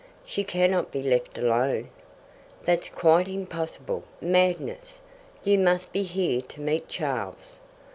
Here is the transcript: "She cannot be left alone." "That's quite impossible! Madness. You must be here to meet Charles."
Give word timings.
"She 0.25 0.43
cannot 0.43 0.89
be 0.91 1.03
left 1.03 1.37
alone." 1.37 1.91
"That's 2.63 2.89
quite 2.89 3.27
impossible! 3.27 4.03
Madness. 4.19 4.99
You 5.43 5.59
must 5.59 5.91
be 5.93 6.01
here 6.01 6.41
to 6.41 6.59
meet 6.59 6.87
Charles." 6.89 7.59